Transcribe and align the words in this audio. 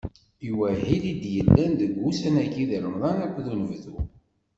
I 0.47 0.49
wahil 0.57 1.03
i 1.11 1.13
d-yellan 1.21 1.71
deg 1.79 1.91
wussan-agi 2.01 2.65
n 2.69 2.79
Remḍan 2.83 3.17
akked 3.25 3.45
unebdu? 3.53 3.95